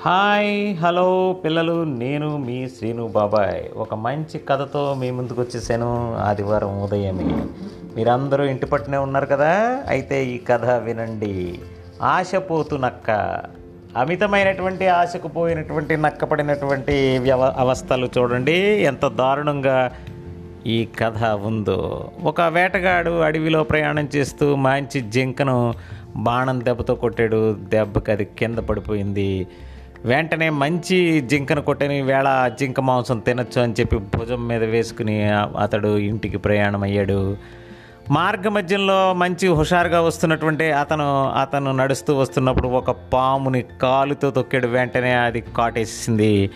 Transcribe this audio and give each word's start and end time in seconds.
Hi 0.00 0.76
hello 0.76 1.36
పిల్లలు 1.44 1.84
నేను 1.84 2.36
మీ 2.36 2.68
శ్రీను 2.68 3.06
బాబాయ్. 3.06 3.78
ఒక 3.78 3.94
మంచి 3.94 4.38
కథతో 4.38 4.94
మీ 4.94 5.10
ముందుకు 5.10 5.42
వచ్చేసాను 5.42 6.16
ఆదివారం 6.16 6.82
ఉదయమే. 6.82 7.44
మీరందరూ 7.96 8.44
ఇంటి 8.44 8.66
పట్టునే 8.66 8.96
ఉన్నారు 8.96 9.26
కదా? 9.26 9.84
అయితే 9.88 10.24
ఈ 10.24 10.38
కథ 10.38 10.64
వినండి. 10.70 11.58
ఆశపోతు 12.02 12.74
నక్క. 12.74 13.10
అమితమైనటువంటి 13.96 14.88
ఆశకు 14.88 15.28
పోయినటువంటి 15.28 15.96
నక్కపడినటువంటి 15.96 17.18
వ్యవ 17.18 17.42
అవస్థలు 17.42 18.08
చూడండి. 18.18 18.60
ఎంత 18.60 19.06
దారుణంగా 19.06 19.92
ఈ 20.66 20.88
కథ 20.98 21.24
ఉందో. 21.24 22.10
ఒక 22.22 22.40
వేటగాడు 22.40 23.20
అడవిలో 23.20 23.62
ప్రయాణం 23.62 24.08
చేస్తూ 24.16 24.56
మంచి 24.56 25.00
జింకను 25.00 25.74
బాణం 26.16 26.60
దెబ్బతో 26.64 26.94
కొట్టాడు. 26.94 27.56
దెబ్బకి 27.68 28.12
అది 28.12 28.24
కింద 28.24 28.58
పడిపోయింది. 28.58 29.46
వెంటనే 30.04 30.50
మంచి 30.50 31.20
జింకను 31.20 31.62
కొట్టని 31.62 32.02
వేళ 32.02 32.50
జింక 32.60 32.80
మాంసం 32.80 33.18
తినొచ్చు 33.18 33.62
అని 33.62 33.74
చెప్పి 33.80 33.96
భుజం 33.96 34.48
మీద 34.48 34.64
వేసుకుని 34.64 35.24
అతడు 35.62 35.98
ఇంటికి 35.98 36.38
ప్రయాణం 36.38 36.82
అయ్యాడు 36.82 37.36
మార్గ 38.10 38.48
మధ్యంలో 38.48 39.14
మంచి 39.14 39.48
హుషారుగా 39.48 40.00
వస్తున్నటువంటి 40.00 40.72
అతను 40.72 41.32
అతను 41.40 41.72
నడుస్తూ 41.72 42.14
వస్తున్నప్పుడు 42.14 42.68
ఒక 42.68 42.90
పాముని 42.90 43.62
కాలుతో 43.62 44.30
తొక్కాడు. 44.30 44.66
వెంటనే 44.66 45.12
అది 45.12 45.40
కాటేసింది 45.40 46.50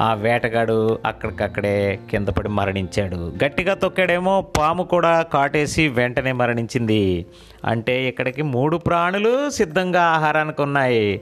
ఆ 0.00 0.14
వేటగాడు 0.14 0.98
అక్కడికక్కడే 1.06 1.98
కింద 2.10 2.28
పడి 2.28 2.48
మరణించాడు. 2.48 3.32
గట్టిగా 3.44 3.74
తొక్కాడేమో 3.74 4.46
పాము 4.58 4.82
కూడా 4.82 5.22
కాటేసి 5.22 5.88
వెంటనే 5.88 6.32
మరణించింది. 6.32 7.26
అంటే 7.64 8.08
ఇక్కడికి 8.08 8.42
మూడు 8.42 8.76
ప్రాణులు 8.76 9.50
సిద్ధంగా 9.50 10.02
ఆహారానికి 10.02 10.62
ఉన్నాయి. 10.62 11.20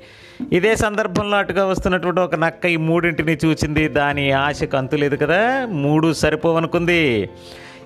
ఇదే 0.52 0.76
సందర్భంలో 0.76 1.36
అటుగా 1.36 1.66
వస్తున్నటువంటి 1.66 2.20
ఒక 2.20 2.34
నక్క 2.34 2.66
ఈ 2.66 2.76
మూడింటిని 2.76 3.38
చూచింది. 3.44 3.88
దాని 3.88 4.32
ఆశకు 4.32 4.76
అంతులేదు 4.76 5.16
కదా 5.16 5.66
మూడు 5.66 6.12
సరిపోవనుకుంది. 6.12 7.28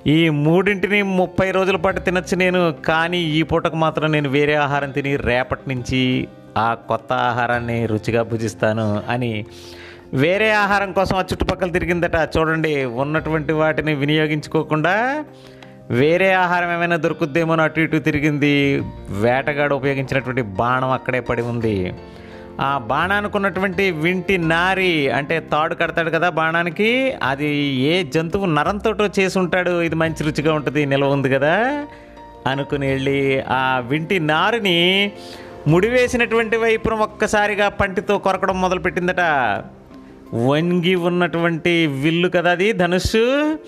ఈ 0.06 0.28
మూడింటిని 0.28 1.02
ముప్పై 1.02 1.50
రోజుల 1.50 1.76
పాటు 1.76 2.00
తినచ్చు 2.00 2.36
నేను 2.36 2.74
కానీ 2.86 3.18
ఈ 3.18 3.42
పూటకు 3.42 3.76
మాత్రం 3.76 4.12
నేను 4.12 4.28
వేరే 4.28 4.54
ఆహారం 4.54 4.90
తిని 4.90 5.16
రేపటి 5.16 5.74
నుంచి 5.74 6.28
ఆ 6.58 6.74
కొత్త 6.74 7.12
ఆహారాన్ని 7.12 7.86
రుచిగా 7.86 8.22
భుజిస్తాను 8.22 9.02
అని 9.08 9.46
వేరే 10.14 10.52
ఆహారం 10.52 10.92
కోసం 10.92 11.16
ఆ 11.16 11.24
చుట్టుపక్కల 11.32 11.70
తిరిగిందట. 11.70 12.38
చూడండి 12.38 12.84
ఉన్నటువంటి 12.84 13.52
వాటిని 13.52 13.94
వినియోగించుకోకుండా 13.94 15.24
వేరే 15.90 16.32
ఆహారం 16.32 16.72
ఏమైనా 16.72 16.96
దొరుకుద్దేమో 16.96 17.54
అటు 17.54 17.80
ఇటు 17.80 17.96
తిరిగింది. 17.96 18.82
వేటగాడు 19.08 19.74
ఉపయోగించినటువంటి 19.74 20.42
బాణం 20.42 20.90
అక్కడే 20.90 21.20
పడి 21.20 21.42
ఉంది. 21.42 21.94
ఆ 22.60 22.78
బాణానికి 22.78 23.36
ఉన్నటువంటి 23.36 23.90
వింటి 23.90 24.38
నారి 24.38 25.10
అంటే 25.10 25.40
తాడు 25.40 25.74
కడతాడు 25.74 26.10
కదా 26.10 26.30
బాణానికి 26.30 27.14
అది 27.22 27.46
ఏ 27.66 28.02
జంతువు 28.02 28.46
నరంతోటో 28.46 29.10
చేసి 29.18 29.38
ఉంటాడు 29.38 29.82
ఇది 29.82 29.94
మంచి 29.94 30.24
రుచిగా 30.24 30.54
ఉంటుంది 30.54 30.86
నిల్వ 30.86 31.06
ఉంది 31.06 31.30
కదా 31.30 31.86
అనుకుని 32.46 32.86
వెళ్ళి 32.86 33.40
ఆ 33.40 33.78
వింటి 33.78 34.18
నారుని 34.18 35.12
ముడివేసినటువంటి 35.68 36.56
వైపున 36.56 36.94
ఒక్కసారిగా 36.94 37.68
పంటితో 37.68 38.18
కొరకడం 38.18 38.60
మొదలుపెట్టిందట. 38.60 39.20
వంగి 40.34 40.94
ఉన్నటువంటి 40.94 41.86
విల్లు 41.86 42.28
కదా 42.28 42.50
అది 42.50 42.72
ధనుస్సు? 42.72 43.58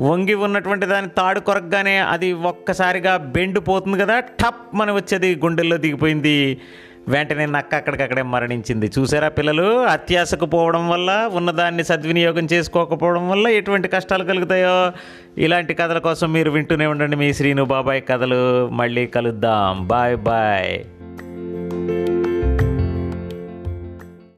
వంగి 0.00 0.34
ఉన్నటువంటి 0.34 0.86
దాని 0.86 1.08
తాడు 1.08 1.40
కొరకగానే 1.40 1.98
అది 1.98 2.32
ఒక్కసారిగా 2.32 3.16
బెండిపోతుంది 3.16 3.98
కదా 3.98 4.20
టప్ 4.20 4.76
మన 4.76 4.92
వచ్చేది 4.92 5.34
గుండెల్లో 5.34 5.76
దిగిపోయింది. 5.76 6.58
వెంటనే 7.08 7.46
నక్క 7.46 7.74
అక్కడికక్కడే 7.74 8.22
మరణించింది. 8.22 8.90
చూసారా 8.98 9.28
పిల్లలు? 9.28 9.82
అత్యాశకు 9.86 10.46
పోవడం 10.46 10.88
వల్ల 10.88 11.30
ఉన్నదాన్ని 11.32 11.84
సద్వినియోగం 11.84 12.48
చేసుకోకపోవడం 12.52 13.30
వల్ల 13.30 13.48
ఎటువంటి 13.48 13.88
కష్టాలు 13.88 14.24
కలుగుతాయో? 14.24 14.92
ఇలాంటి 15.38 15.74
కథల 15.74 15.98
కోసం 15.98 16.32
మీరు 16.32 16.50
వింటూనే 16.50 16.86
ఉండండి 16.86 17.16
మీ 17.16 17.32
శ్రీను 17.32 17.64
బాబాయ్ 17.64 18.02
కథలు. 18.08 18.68
మళ్ళీ 18.68 19.06
కలుద్దాం. 19.06 19.88
Bye 19.88 20.16
bye. 20.16 20.84